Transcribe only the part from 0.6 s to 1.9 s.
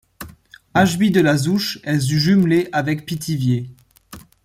Ashby-de-la-Zouch